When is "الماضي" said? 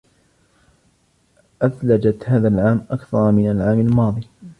3.79-4.27